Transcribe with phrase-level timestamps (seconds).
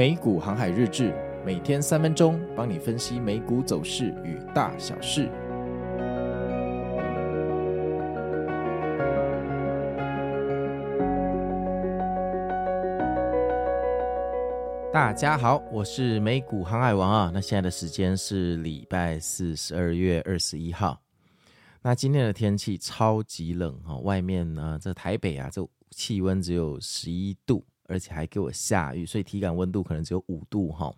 [0.00, 1.12] 美股航海日志，
[1.44, 5.28] 每天三分钟，帮你分析美股走势与大小事。
[14.90, 17.30] 大家好，我是美股航海王啊。
[17.34, 20.98] 那现在的时间是礼拜四，十二月二十一号。
[21.82, 27.62] 那今天的天气超级冷哈，外面呢，这台北啊，这气温只有十一度。
[27.90, 30.94] 而且还给我下雨，所以体感温度可能只有五度哈。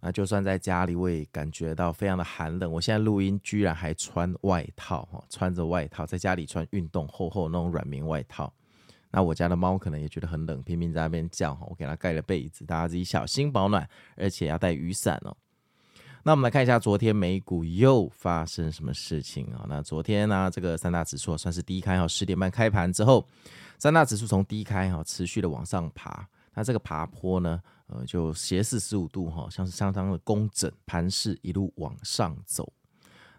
[0.00, 2.70] 那就算在家里，我也感觉到非常的寒冷。
[2.70, 8.52] 我现在录音居然还穿外套哈，穿着外套在家里穿运动厚厚那种软棉外套。
[9.10, 11.66] 那我家的猫可能也觉得很冷，拼命在那边叫哈。
[11.68, 15.36] 我给它盖了被子，大家自己小心保暖，而且要带雨伞哦。
[16.22, 19.66] 那我们来看一下昨天美股又发生什么事情啊？
[19.68, 23.26] 那昨天呢，这个三大指数算是低开哈，十点半开盘之后。
[23.78, 32.72] 三大指数从低开哈，持续的往上爬，那这个爬坡呢，呃，就斜四十五度哈，像是相当的工整，盘势一路往上走。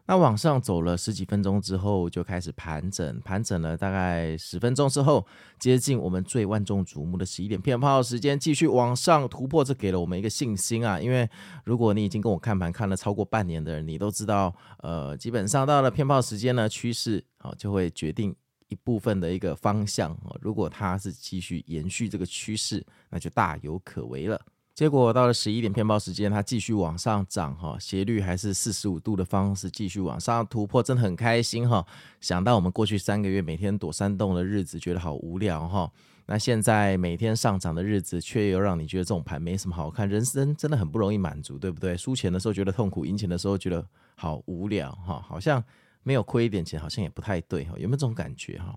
[0.06, 5.24] 那往上走了十几分钟之后，就开始盘整，盘整了大概十分钟之后，
[5.60, 11.00] 接近我们最万众瞩目的十一点骗炮时间，继续往上突破，这给了我们一个信心啊！
[11.00, 11.30] 因为
[11.64, 18.36] 如果你已经跟我看盘看了超过半年的人，你都知道，呃，基本上到了骗炮时间呢，趋势啊就会决定。
[18.70, 24.40] 一部分的一个方向哦，如果它是继续延续这个趋势，那就大有可为了。
[24.74, 31.86] 结果到了十一点骗炮时间，它继续往上涨哈，斜率还是四十五度的方式继续往上突破，真的很开心哈。
[32.22, 35.92] 想到我们过去三个月每天躲山洞的日子，觉得好无聊哈。
[36.28, 41.98] 那现在每天上涨的日子，却又让你觉得这种盘没什么好看，人生真的很不容易满足，对不对？
[41.98, 45.62] 输钱的时候觉得痛苦，赢钱的时候觉得好无聊哈，好像。
[46.10, 48.76] 没有亏一点钱，好像也不太对哈，有没有这种感觉哈？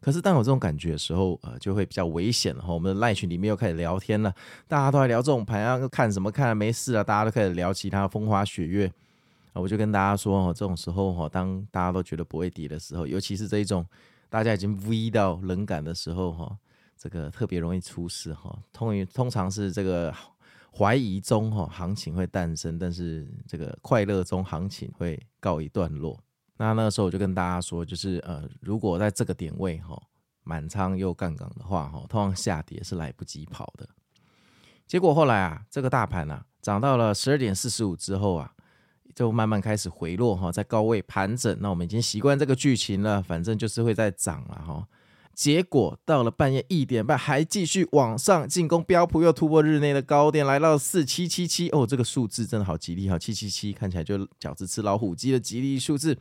[0.00, 2.72] 可是当有这种感觉的时候，呃，就会比较危险了哈。
[2.72, 4.32] 我们的赖群里面又开始聊天了，
[4.68, 6.56] 大家都在聊这种盘啊，看什么看？
[6.56, 8.86] 没事啊，大家都开始聊其他风花雪月
[9.54, 9.60] 啊。
[9.60, 13.84] 我就跟大家说哈，这种时候哈，当大家都觉得不会跌的时候，尤其是这一种
[14.28, 16.56] 大家已经 V 到冷感的时候哈，
[16.96, 18.56] 这个特别容易出事哈。
[18.72, 20.14] 通于通常是这个
[20.70, 26.16] 怀疑中哈，行情会诞生，但是这个快乐中行情会告一段落。
[26.58, 29.96] 那那个时候我就跟大家说，就是呃，如果在这个点位哈，
[30.42, 33.88] 满仓又杠杆的话哈，通常下跌是来不及跑的。
[34.86, 38.52] 结果后来啊，这个大盘啊涨到了十二点四十五之后啊，
[39.14, 41.56] 就慢慢开始回落哈，在高位盘整。
[41.60, 44.88] 那我们已经习惯这个剧情了，反正就是会再涨了哈。
[45.34, 56.18] 结果到了半夜一点半，还继续往上进攻，标普又突破日内的高点，来到四七七七哦，这个数字真的好吉利哈，七七七看起来就饺子吃老虎机的吉利数字。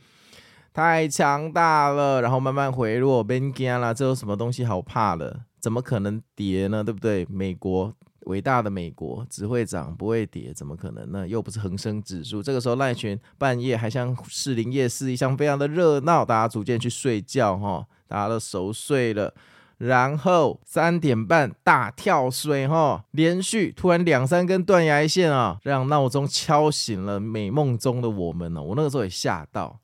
[0.73, 5.41] 太强大了，然后慢慢回落，别惊了，这有什么东西好怕的？
[5.59, 6.83] 怎么可能跌呢？
[6.83, 7.25] 对不对？
[7.29, 7.91] 美国
[8.21, 11.27] 伟大的美国只会涨不会跌，怎么可能呢？
[11.27, 12.43] 又不是恒生指数。
[12.43, 19.33] 这个时候赖群半夜还像士林夜市一样非常的热闹，大家逐渐去睡觉哈，大家都熟睡了。
[19.79, 28.61] 然后三点半大跳水哈，连续突然两三根断崖线啊，让闹钟敲醒了美梦中的我们呢。
[28.61, 29.79] 我那个时候也吓到。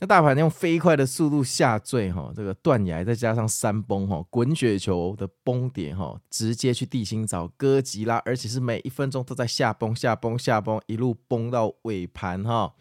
[0.00, 12.72] 那大盘用飞快的速度下坠，哈，这个断崖再加上山崩，哈，滚雪球的崩跌，哈，直接去地心找哥吉拉，而且是每一分钟都在下崩、下崩、下崩，一路崩到尾盘，哈。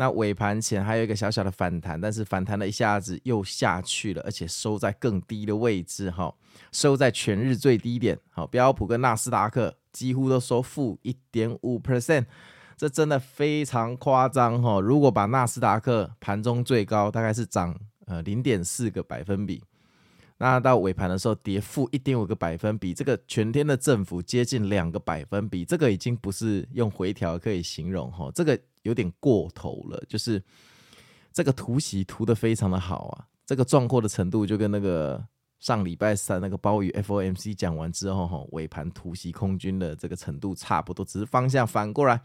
[0.00, 6.34] 那尾盘前还有一个小小的反弹，但是反弹了一下子又下去了，而且收在更低的位置，哈，
[6.72, 12.26] 收在全日最低点，好，标普跟纳斯达克几乎都收负一点五 percent。
[12.78, 14.80] 这真的非常夸张哈！
[14.80, 19.60] 如果把纳斯达克盘中最高大概是涨呃零点四个百分比，
[20.36, 30.40] 那到尾盘的时候跌负一点五个百分比，这个全天的振幅接近两个百分比，这个已经不是用回调可以形容哈，这个有点过头了，就是
[31.32, 35.20] 这个突袭突的非常的好啊，这个壮阔的程度就跟那个
[35.58, 42.20] 上礼拜三那个鲍鱼 FOMC 讲完之后哈，尾盘突袭空军的这个程度差不多，只是方向反过来。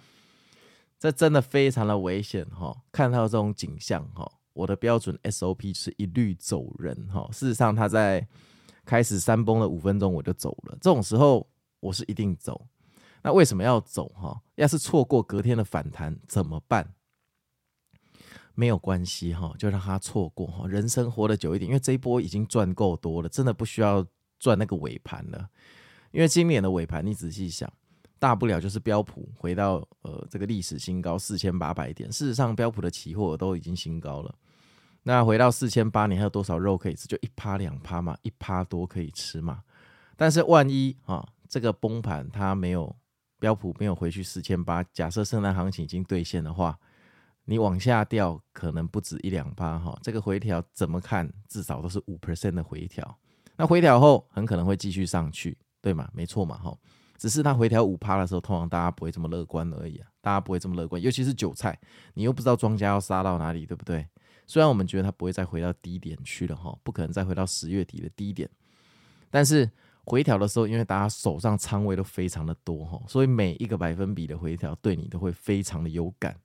[1.04, 2.74] 这真的非常的危险哈！
[2.90, 7.28] 看到这种景象哈，我的标准 SOP 是一律走人哈。
[7.34, 8.26] 事实上，他在
[8.86, 10.78] 开始山崩了五分钟我就走了。
[10.80, 11.46] 这种时候
[11.82, 12.66] 我是一定走。
[13.22, 14.42] 那为什么要走哈？
[14.56, 16.94] 要是错过隔天的反弹怎么办？
[18.56, 20.66] 没有关系哈，就让他错过哈。
[20.70, 24.08] 人生活得久一点，因为这一波已经赚够多了，真的不需要
[24.40, 25.50] 赚那个尾盘了。
[26.12, 27.70] 因为今年的尾盘，你仔细想。
[28.24, 32.10] 大不了就是标普回到呃这个历史新高四千八百点。
[32.10, 34.34] 事实上，标普的期货都已经新高了。
[35.02, 37.06] 那回到四千八，你还有多少肉可以吃？
[37.06, 39.62] 就一趴两趴嘛，一趴多可以吃嘛。
[40.16, 42.96] 但是万一啊，这个崩盘它没有
[43.40, 46.80] 标普没有回去四千八，假设圣诞行情已经兑现的话，
[47.44, 50.00] 你往下掉可能不止一两趴哈。
[50.02, 53.20] 这个回调怎么看，至少都是五 percent 的回调。
[53.58, 56.10] 那回调后很可能会继续上去，对吗？
[56.14, 56.74] 没错嘛，哈。
[57.24, 60.10] 只是它回调五趴的时候，通常大家不会这么乐观而已啊。
[60.20, 61.80] 大家不会这么乐观，尤其是韭菜，
[62.16, 64.06] 你又不知道庄家要杀到哪里，对不对？
[64.46, 68.50] 虽然我们觉得它不会再回到低点去了哈，不可能再回到十月底的低点，
[69.32, 69.72] 但是
[70.04, 76.36] 回调的时候，因为大家手上仓位都非常的多哈，所以每一个百分比的回调对你都会非常的有感。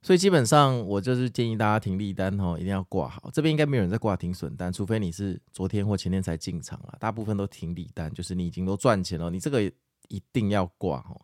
[0.00, 3.30] 所以基本上我就是建议大家停利单哈，一定要挂好。
[3.32, 9.62] 这边应该没有人在挂停损单，除非你是昨天或前天才进场了，大部分都停利单，就是你已经都赚钱了，你这个
[10.08, 11.20] 一定要挂哦，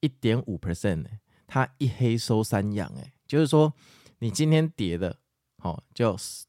[0.00, 1.04] 一点五 percent
[1.46, 3.72] 它一黑收三阳哎，就是说
[4.18, 5.16] 你今天跌的，
[5.58, 6.44] 好，就是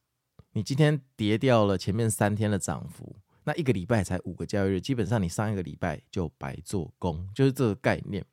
[0.52, 3.16] 你今天跌掉了前面三天的涨幅，
[3.46, 8.24] 那一个礼拜才五个交易日，基本上你上一个礼拜就白做工，就是这个概念。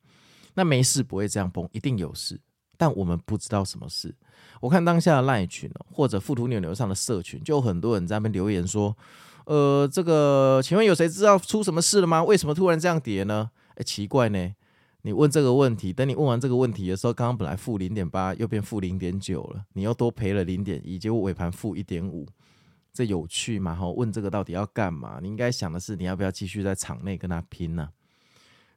[0.53, 2.38] 那没事不会这样崩，一定有事。
[2.81, 4.15] 但我们不知道什么事。
[4.59, 8.97] 我看当下的赖群，或者富途牛牛上的社群，就有很多人在那边留言说
[9.44, 12.25] ：“呃，这个，请问有谁知道出什么事了吗？
[12.25, 14.55] 为什么突然这样跌呢？”哎，奇怪呢。
[15.03, 22.27] 你问这个问题，等你问完这个问题的时候，刚刚本来负零点八，又变负零点九了，你又多赔了零点一，结果尾盘负一点五，
[22.94, 23.75] 这有趣吗？
[23.75, 25.19] 哈，问这个到底要干嘛？
[25.21, 27.91] 你应该想的是，你要不要继续在场内跟他拼呢？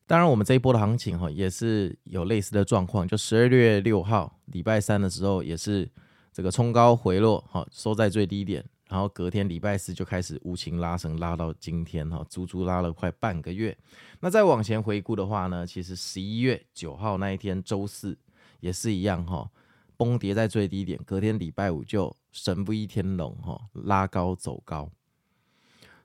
[0.05, 3.07] 当然，我们这一波的行情哈，也是有类似的状况。
[3.07, 5.89] 就十二月六号礼拜三的时候，也是
[6.31, 13.75] 这个冲高回落，哈，收在最低点，然后隔天礼拜四就开始无情拉升，拉到今天哈，足足拉了快半个月。
[14.19, 18.17] 那再往前回顾的话呢，其实十一月九号那一天周四
[18.59, 19.50] 也是一样哈，
[19.95, 24.89] 崩跌在最低点，隔天礼拜五就神不一天龙哈，拉高走高。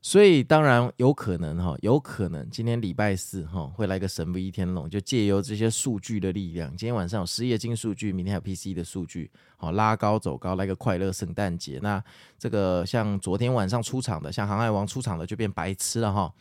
[0.00, 11.80] 所以当然有可能哈，有可能今天礼拜四哈会来个神不一天龙，就借由这些数据的力量，今天晚上有失业金数据，明天还有 PC 的数据，好拉高走高，来个快乐圣诞节。
[11.82, 12.02] 那
[12.38, 16.32] 这个像昨天晚上出场的，像航海王出场的就变白痴了哈。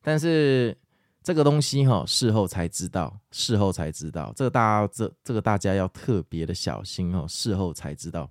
[0.00, 0.76] 但是
[1.24, 8.30] 这个东西哈事后才知道，事后才知道，这个大家这这个大家要特别的小心哦，事后才知道。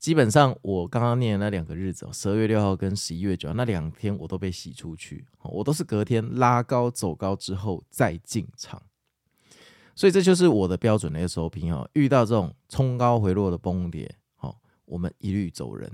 [0.00, 8.80] 基本上，我刚刚念的那两个日子，十二月六号跟十一月九号那两天，我都被洗出去，我都是隔天拉高走高之后再进场，
[9.94, 11.86] 所以这就是我的标准的 SOP 哦。
[11.92, 14.10] 遇到这种冲高回落的崩跌，
[14.86, 15.92] 我们一律走人。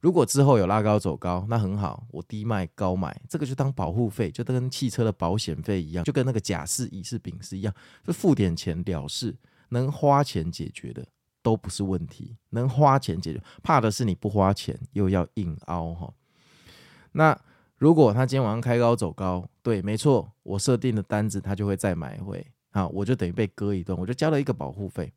[0.00, 7.74] 如果之后有拉高走高，那很好，我低卖高买，这个就当保护费，就跟汽车的保险费一样，就跟那个甲式、乙式、丙式一样，
[8.06, 9.36] 就付点钱了事，
[9.70, 11.04] 能花钱解决的。
[11.48, 16.12] 都不是问题，能花钱解决，怕的是你不花钱又要硬凹哈。
[17.12, 17.34] 那
[17.78, 25.10] 如果他今天晚上开高走高，对，没错，我设定的单子他就会再买回，啊，我就等于被割一顿，我就交了一个保护费。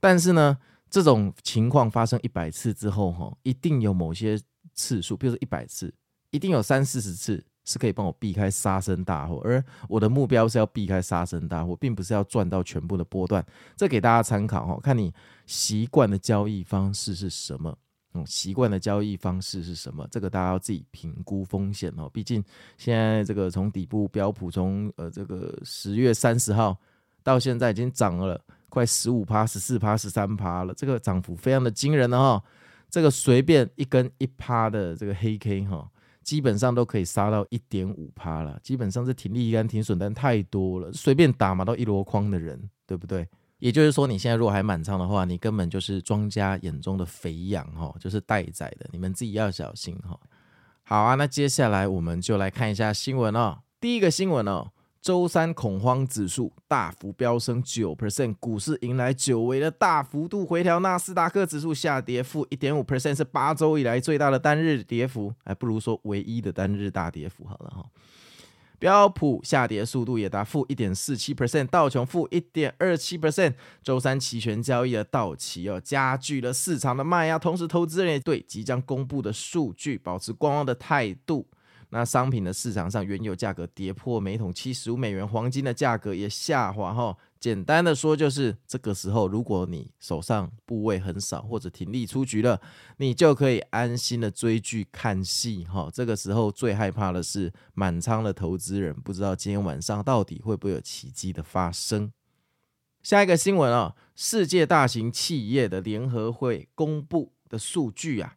[0.00, 0.56] 但是呢，
[0.88, 4.40] 这种情况发生一百次之后哈，一定有某些
[4.72, 5.92] 次数，比如说一百次，
[6.30, 7.44] 一定有三四十次。
[7.64, 13.44] 是可以帮我避开杀生大祸，而我的目标是要避开杀生大祸，并不是要赚到全部的波段。
[13.76, 15.12] 这给大家参考哈，看你
[15.46, 17.76] 习惯的交易方式是什么？
[18.12, 20.06] 嗯，习惯的交易方式是什么？
[20.10, 22.08] 这个大家要自己评估风险哦。
[22.12, 22.44] 毕竟
[22.76, 26.78] 现在这个从底部标普从呃这个十月三十号
[27.22, 32.44] 到现在已经涨了快十五趴、十四趴、十三趴了，这个涨幅非常的惊人了哈。
[32.88, 35.90] 这个随便一根一趴的这个黑 K 哈。
[36.24, 43.28] 基本上都可以杀到一点五趴了，基本上是挺利单、停损单太多了，随便打嘛，都一箩筐的人，对不对？
[43.58, 50.18] 也就是说，你现在如果还满仓的话，你根本就是庄家眼中的肥羊哦，就是待宰的，你们自己要小心哈。
[50.82, 53.58] 好啊，那接下来我们就来看一下新闻哦。
[53.80, 54.70] 第一个新闻哦。
[55.04, 67.84] 周三恐慌指数大幅飙升九 percent，股市迎来久违的大幅度回调，纳斯达克指数下跌负一点五 percent，是八周以来最大的单日跌幅，还不如说唯一的单日大跌幅好了哈。
[68.78, 73.52] 标普下跌速度也达负一点四七 percent，道琼负一点二七 percent。
[73.82, 81.46] 周三期权交易的道奇哦，加剧了市场的卖压，同时投资人也对即将公布的数据保持观望的态度。
[81.94, 87.16] 那商品的市场上，原油价格跌破每桶七十五美元，黄金的价格也下滑哈。
[87.38, 92.60] 简单的说，就是这个时候，如果你手上部位很少或者停利出局了，
[92.96, 95.88] 你就可以安心的追剧看戏哈。
[95.92, 102.12] 这个时候最害怕的是满仓的投资人，不知道今天晚上到底会不会有奇迹的发生。
[103.04, 108.34] 下一个新闻啊，世界大型企业的联合会公布的数据啊。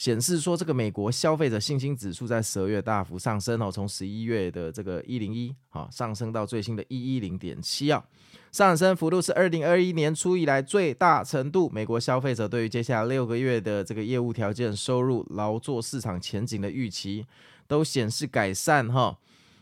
[0.00, 8.02] 显示说，这个美国消费者信心指数在十二月大幅上升哦，从十一月的这个一零一啊上升到最新的一一零点七啊，
[8.50, 11.68] 上升幅度是二零二一年初以来最大程度。
[11.68, 17.26] 美国消费者对于接下来六个月的这个业务条件、收入、劳作市场前景的预期
[17.66, 19.18] 都显示改善哈。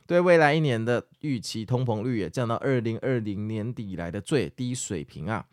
[0.07, 5.45] 对未来一年的预期，通膨率也降到二零二零年底以来的最低水平啊。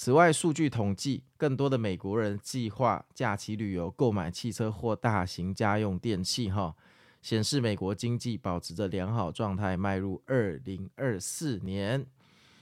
[0.00, 6.72] 此外，数据统计，更多的美国人计划假期旅游、购买汽车或大型家用电器，哈，
[7.20, 12.06] 显示美国经济保持着良好状态，迈入二零二四年。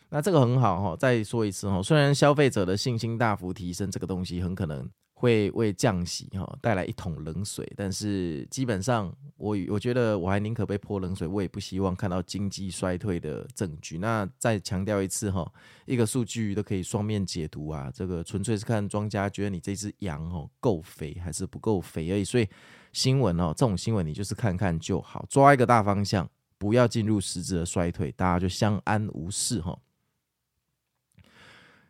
[0.08, 0.96] 那这个很好哈。
[0.96, 4.88] 再说一次哈，虽然消费者的信心大幅提升，这个东西很可能。
[5.18, 13.96] 会为降息哈带来一桶冷水，但是基本上我我觉得我还宁可被泼冷水，我也不希望看到经济衰退的证据。
[13.96, 15.50] 那再强调一次哈，
[15.86, 22.22] 一个数据都可以双面解读啊，这个纯粹是看庄家觉得你这只羊哦够肥还是不够肥而已。
[22.22, 22.46] 所以
[22.92, 29.78] 新闻哦这种新闻你就是看看就好，抓一个大方向，不要进入实质的衰退，大家就相安无事哈。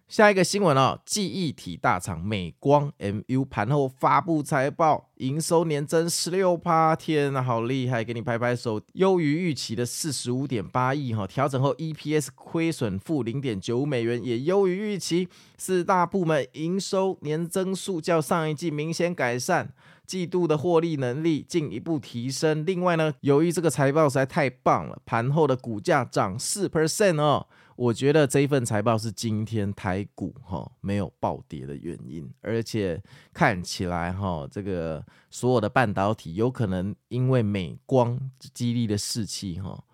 [0.09, 15.29] 下一个新闻哦，记忆体大厂美光 MU 盘后发布财报，营收年增十六趴，天呐，好厉害，给你拍拍手，优于预期的四十五点八亿哈，调整后 EPS 亏损负零点九五美元，也优于预期。
[15.59, 19.71] 四大部门营收年增速较上一季明显改善，
[20.07, 22.65] 季度的获利能力进一步提升。
[22.65, 27.49] 另外呢，由于这个财报实在太棒了，盘后的股价涨四 percent 哦。
[27.77, 33.03] 我觉得这一份财报是今天台股哈没有暴跌的原因，而且
[33.35, 38.19] 看起来哈这个所有的半导体有可能因为美光
[38.55, 39.85] 激励的士气哈，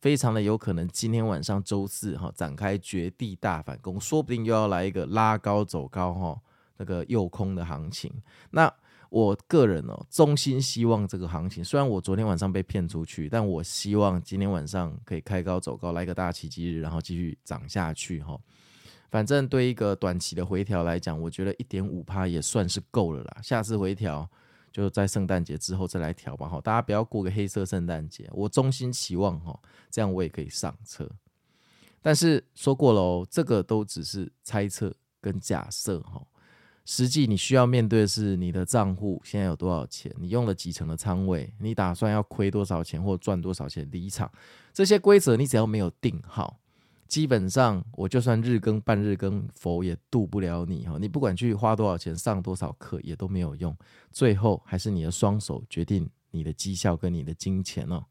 [0.00, 6.40] 非常的有可能今天晚上周四哈展开绝地大反攻，说不定又要来一个拉高走高哈
[6.78, 8.12] 那个诱空的行情。
[8.50, 8.72] 那
[9.10, 18.38] 我个人哦，衷心希望这个行情，虽然我昨天晚上被骗出去，但我希望今天晚上可以开高走高，来个大奇迹日，然后继续涨下去哈。
[19.10, 23.38] 反正对一个短期的回调来讲，我觉得一点五趴也算是够了啦。
[23.42, 24.28] 下次回调
[24.70, 26.60] 就在圣诞节之后再来调吧哈。
[26.60, 29.58] 大家不要过个黑色圣诞节，我衷心期望哈，
[29.90, 31.10] 这样我也可以上车。
[32.00, 36.24] 但是说过了哦，这个都只是猜测跟假设哈。
[36.92, 44.28] 实际你需要面对的是你的账户现在有多少钱，你用了几成的仓位，你打算要亏多少钱或赚多少钱离场，
[44.72, 46.58] 这些规则你只要没有定好，
[47.06, 53.76] 基本上我就算日更半日更佛也渡不了你哈，你不管去花多少钱上多少课也都没有用，
[54.10, 58.06] 最后还是你的双手决定你的绩效跟你的金钱哦。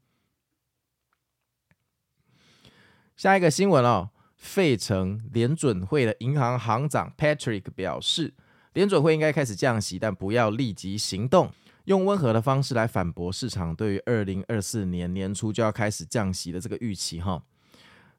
[3.14, 8.32] 下一个新闻哦，费城联准会的银行行长 Patrick 表示。
[8.72, 11.50] 联准会应该开始降息，但不要立即行动，
[11.84, 17.20] 用温和的方式来反驳市场对于二零二四年年初就要开始降息的这个预期。
[17.20, 17.42] 哈，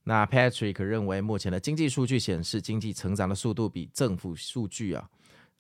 [0.04, 5.10] 那 Patrick 认为，目前的经济数据显示，经济成长的速度比政府数据啊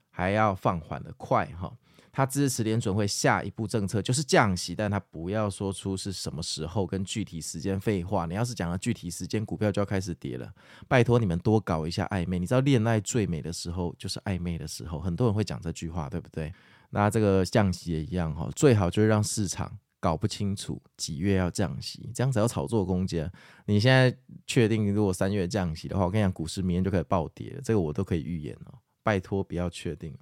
[0.09, 1.45] 还要放缓的快。
[1.59, 1.71] 哈。
[2.11, 7.79] 他支持联准会下一步政策就是降息，但他不要说出是什么时候跟具体时间。
[7.79, 10.51] 废话，你要是讲了具体时间，股票就要开始跌了。
[10.87, 16.53] 拜托你们多搞一下暧昧，你知道恋爱最美的时候就是暧昧的时候，很多人会讲这句话，对不对？
[16.89, 23.31] 那这个降息也一样哈，最好就是让市场搞不清楚几月要降息，这样才有炒作空间。
[23.65, 24.13] 你现在
[24.45, 28.73] 确定如果三月降息的话，我跟你讲，股市明天就可以暴跌了，这个我都可以预言哦。
[29.01, 30.13] 拜托不要确定。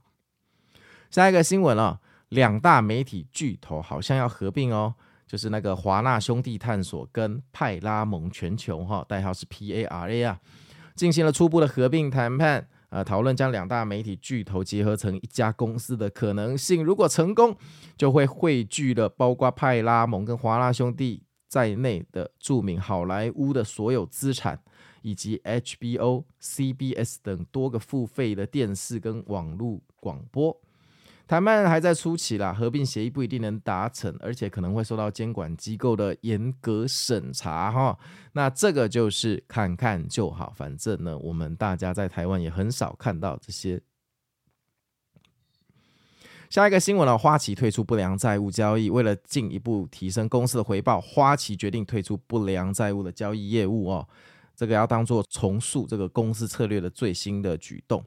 [1.10, 2.00] 下一个新闻哦，
[2.30, 4.94] 两大媒体巨头好像要合并哦，
[5.26, 10.40] 就是那个华纳兄弟探索跟派拉蒙全球哈，代号是 PARA 啊，
[10.96, 16.84] 进行了初步的合并谈判，呃，讨论将两大媒体巨头结合成一家公司的可能性。
[16.84, 17.56] 如果成功，
[17.98, 24.60] 就会汇聚了包括派拉蒙跟华纳兄弟在内的著名好莱坞的所有资产，
[25.02, 30.56] 以及 HBO、CBS 等多个付费的电视跟网络广播。
[31.30, 37.96] 谈判还在初期啦，合并协议不一定能达成，而且可能会受到监管机构的严格审查哈。
[38.32, 43.80] 那这个就是看看就好，反正呢，我们大家在台湾也很少看到这些。
[46.50, 54.08] 下一个新闻呢，花旗退出不良债务交易，为了进一步提升公司的回报，花旗决定退出不良债务的交易业务哦。
[54.56, 58.04] 这个要当做重塑这个公司策略的最新的举动。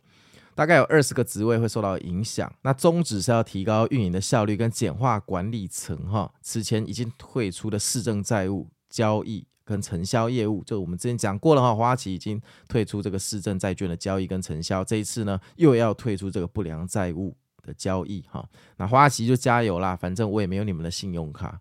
[0.55, 6.33] 大概有二十个职位会受到影响，那宗旨是要提高运营的效率跟简化管理层哈。
[6.43, 18.47] 此前已经退出的市政债务交易跟承销业务，就我们之前讲过了哈，花旗已经退出这个市政债券的交易跟承销，这一次呢又要退出这个不良债务的交易哈。
[18.77, 21.59] 那花旗就加油啦，反正我也没有你们的信用卡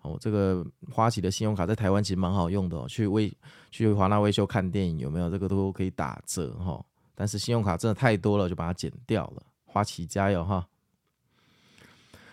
[0.00, 0.16] 哦。
[0.20, 3.30] 这个花旗的信用卡在台湾其实蛮好用的哦，去威
[3.70, 5.28] 去华纳威秀看电影有没有？
[5.28, 6.82] 这个都可以打折哈。
[7.14, 9.42] 但是信用卡真的太多了，就把它剪掉了。
[9.64, 10.66] 花旗加油哈！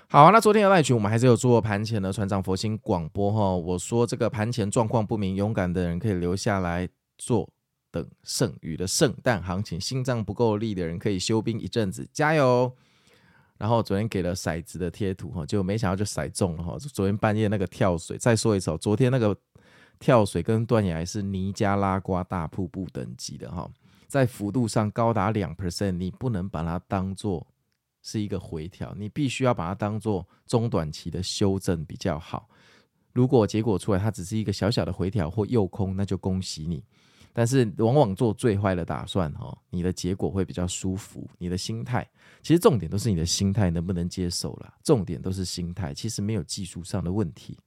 [0.08, 3.56] 好，那昨天的赖群我们还是有做盘前的船长佛心广播哈。
[3.56, 7.50] 我说这个盘前状况不明，勇敢的人可以留下来做。
[7.92, 12.72] 等剩余的圣诞行情，心脏不够力的人可以休兵一阵子，加油！
[13.58, 16.78] 然后昨天给了骰子的贴图哈，就没想到就骰中了哈。
[16.78, 19.36] 昨天半夜那个跳水，再说一次，昨天那个
[19.98, 23.68] 跳水跟断崖是尼加拉瓜大瀑布等级的哈，
[24.10, 27.46] 在幅度上高达两 percent，你不能把它当做
[28.02, 32.50] 是一个回调，你必须要把它当做中短期的修正比较好。
[33.14, 36.84] 如果结果出来它只是一个小小的回调或诱空，那就恭喜你。
[37.32, 41.30] 但是往往做最坏的打算，哈，你的结果会比较舒服。
[41.38, 42.06] 你的心态，
[42.42, 44.74] 其实重点都是你的心态能不能接受啦。
[44.84, 47.58] 重点都是心态，其实没有技术上的问题。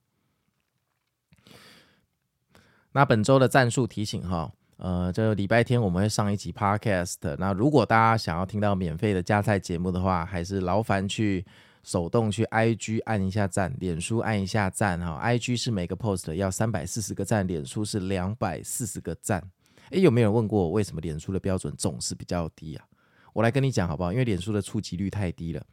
[2.90, 7.36] 那本周的战术提醒，哈，呃，这礼拜天我们会上一集 Podcast。
[7.38, 11.44] 那如果大家想要听到免费的加菜节目的话，还是劳烦去。
[11.84, 15.20] 手动去 IG 按一下赞，脸书按一下赞哈。
[15.24, 19.42] IG 是每个 post 要三百四十个赞，脸书是两百四十个赞。
[19.90, 22.84] 诶，有没有人问过我为什么脸书的标准总是比较低啊？
[23.32, 24.12] 我来跟你讲好不好？
[24.12, 25.66] 因为脸书的触及率太低了。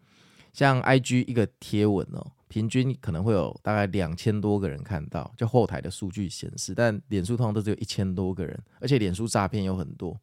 [0.53, 6.73] 像 IG 一个贴文哦，平均可能会有大概两千多个人看到，就后台的数据显示。
[6.75, 10.19] 但脸书通常都只有一千多个人，而且脸书诈骗有很多，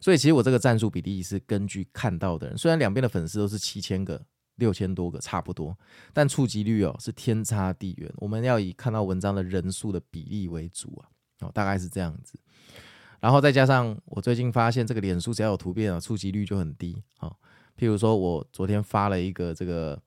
[0.00, 2.56] 所以其实我这个战术比例是根据看到的人。
[2.56, 4.22] 虽然两边的粉丝都是七千个。
[4.58, 5.78] 六千多个差不多，
[6.12, 8.12] 但触及率哦是天差地远。
[8.16, 11.06] 我们要以看到文章的人数的比例为主啊，
[11.46, 12.36] 哦大概是这样子。
[13.20, 17.32] 然后再加上我最近发现这个脸书只要有图片啊，触及率就很低啊。
[17.78, 19.98] 譬如说我昨天发了一个这个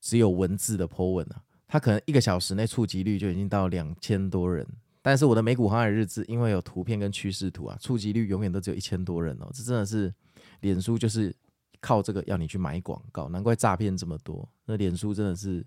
[0.00, 4.66] 只有文字的 po 文啊，它可能一个小时内触及率就已经到两千多人，
[5.02, 9.50] 但是我的美股航海日志因为有图片跟趋势图啊，触及率永远都只有一千多人哦。
[9.52, 10.14] 这真的是
[10.60, 11.34] 脸书就是。
[11.80, 14.48] 靠这个要你去买广告，难怪诈骗这么多。
[14.64, 15.64] 那脸书真的是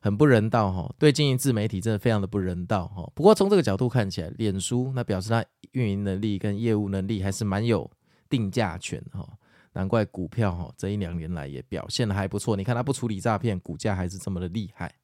[0.00, 3.08] 很不人道哈，对经营自媒体真的非常的不人道哈。
[3.14, 7.88] 不过从这个角度看起来，脸书那表示它运营能力跟业务能力还是蛮有
[8.28, 9.24] 定价权哈。
[9.72, 12.56] 难怪股票哈这一两年来也表现的还不错。
[12.56, 14.94] 你看它不处理诈骗，股价还是这么的厉害。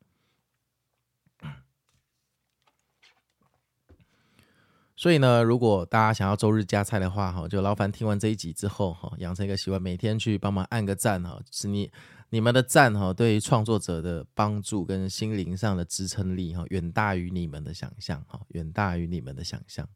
[4.99, 11.93] 所以呢，如果大家想要周日加菜的话，哈，就劳烦听完这一集之后，哈，养成一个习惯，每天去帮忙按个赞，哈，是你
[12.31, 19.87] 你们的赞，哈，对于创作者的帮助跟心灵上的支撑力，哈，远大于你们的想象，哈，远大于你们的想象。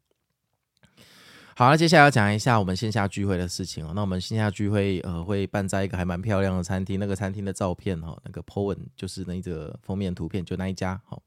[1.60, 3.92] 好，了接下来要讲一下我们线下聚会的事情哦。
[3.94, 11.20] 那我们线下聚会，呃，会办在一个还蛮漂亮的餐厅，那个餐厅的照片，哈，那个 po 文就是那个封面图片，就那一家，哈。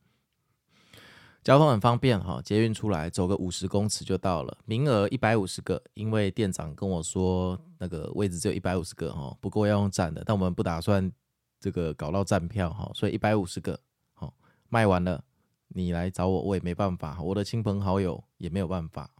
[1.43, 4.57] 交通很方便哈，捷运出来走个五十公尺就到了。
[4.65, 11.11] 名额一百五十个，因为店长跟我说那个位置只有一百五十个哈，不过要用站的，但我们不打算
[11.59, 13.79] 这个搞到站票哈，所以一百五十个
[14.15, 14.33] 好
[14.69, 15.23] 卖完了，
[15.67, 19.11] 你来找我我也没办法，我的亲朋好友也没有办法。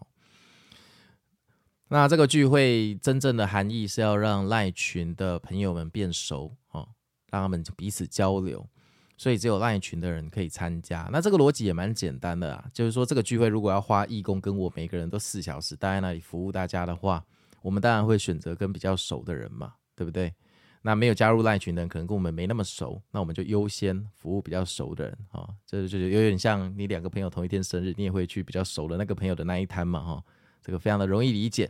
[1.93, 6.89] 那这个聚会真正的含义是要让赖群的朋友们变熟哦，
[7.29, 8.67] 让他们彼此交流。
[9.15, 17.23] 所以只有赖群的人可以参加，那这个逻辑也蛮简单的啊，就是说这个聚会如果要花义工跟我每个人都四小时待在那里服务大家的话，
[17.62, 20.34] 我们当然会选择跟比较熟的人嘛，对不对？
[20.82, 30.23] 那没有加入赖群的人可能跟我们没那么熟，那我们就优先服务比较熟的人啊，这就有点像你两个朋友同一天生日，你也会去比较熟的那个朋友的那一摊嘛，哈，
[30.60, 31.69] 这个非常的容易理解。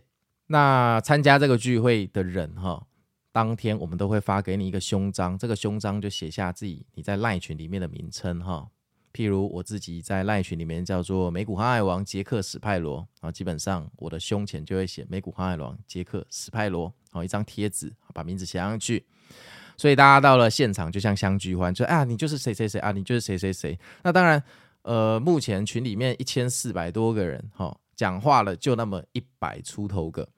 [0.53, 2.85] 那参加这个聚会的人哈。
[3.31, 8.69] 当天我们都会发给你一个胸章，这个胸章就写下自己你在赖群里面的名称哈。
[9.11, 19.03] 譬如我自己在赖群里面叫做美股航海王杰克史派罗啊，基本上我的胸前就会写美股航海王杰克史派罗，好一张贴纸，把名字写上去。
[19.75, 23.79] 所以大家到了现场就像相聚欢，就啊你就是谁谁谁啊，你就是谁谁谁。
[24.03, 24.43] 那当然，
[24.83, 30.29] 呃，目前群里面一千四百多个人哈，讲话了就那么一百出头个。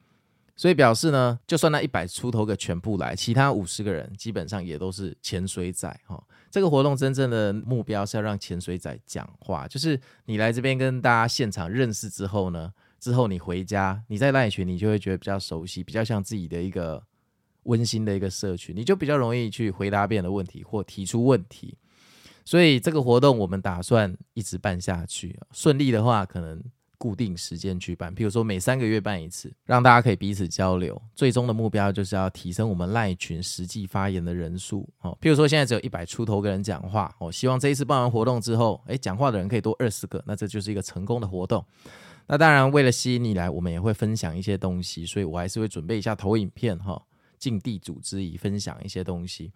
[0.56, 6.20] 所以表示呢，就算那一百出头个全部来，其他五十个人基本上也都是潜水仔哈。
[6.50, 17.02] 这个活动真正的目标是要让潜水仔讲话，就是你来这边跟大家现场认识之后呢，之后你回家，你在赖群，你就会觉得比较熟悉，比较像自己的一个
[17.64, 21.76] 温馨的一个社群，你就比较容易去回答别人的问题或提出问题。
[22.46, 26.62] 所以这个活动我们打算一直办下去，顺利的话可能。
[26.98, 31.00] 固定时间举办，譬如说每三个月办一次，让大家可以彼此交流。
[31.14, 34.88] 最终的目标就是要提升我们赖群实际发言的人数。
[35.00, 41.64] 哦，譬如说现在只有一百出头个人讲话，哦，希望这一次办完活动之后，诶，讲话的人可以多二十个，那这就是一个成功的活动。
[42.26, 47.00] 那当然，为了吸引你来，我们也会分享一些东西，所以我还是会准备一下投影片，哈，
[47.38, 49.52] 尽地主之谊，分享一些东西。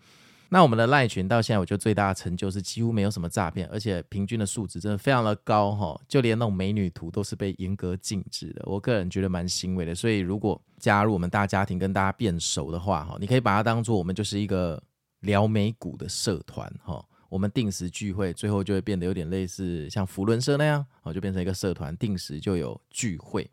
[0.51, 8.63] 那我们的赖群到现在，我觉得最大的成就是几乎没有什么诈骗，而且平均的数值真的非常的高，哈，就连那种美女图都是被严格禁止的。
[8.67, 9.95] 我个人觉得蛮欣慰的。
[9.95, 14.83] 所以如果加入我们大家庭，跟大家变熟的话，哈，你可以把它当做我们就是一个
[15.21, 17.03] 聊美股的社团，哈。
[17.29, 23.49] 我们定时聚会，最后就会变得有点类似像福伦社那样，哦，就变成一个社团，定时就有聚会。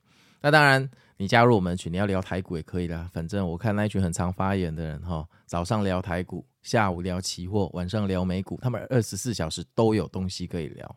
[0.47, 3.10] 那当然，你加入我们群，你要聊台股也可以啦。
[3.12, 10.95] 反正我看那一群很常发言的人，哈，早上聊台股，下午聊期货，晚上聊美股，他们二十四小时都有东西可以聊。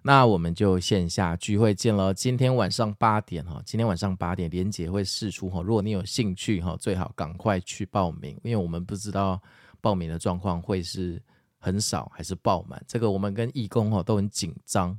[0.00, 2.14] 那我们就线下聚会见了。
[2.14, 9.42] 今天晚上八点，哈，今天晚上八点，连姐会释出，哈，如果你有兴趣，哈，最好赶快去报名，因为我们不知道
[9.80, 11.20] 报名的状况会是。
[11.64, 14.98] 很少还是爆满，这个我们跟义工哦都很紧张。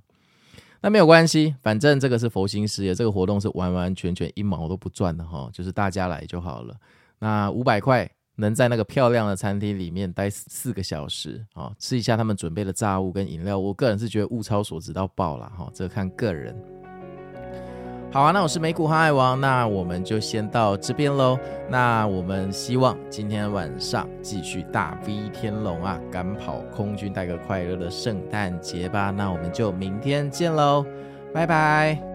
[0.83, 6.75] 那没有关系，反正这个是佛心事业，这个活动是完完全全一毛都不赚的哈，就是大家来就好了。
[7.19, 16.53] 那五百块能在那个漂亮的餐厅里面待四个小时啊，吃一下他们准备的炸物跟饮料，我个人是觉得物超所值到爆了哈，这个看个人。
[18.13, 21.35] 好啊，那我是美股航海王，那我们就先到这边喽。
[21.67, 29.09] 那我们希望今天晚上继续大 V 天龙啊，赶跑空军，带个快乐的圣诞节吧。
[29.09, 30.85] 那我们就明天见喽，
[31.33, 32.12] 拜拜。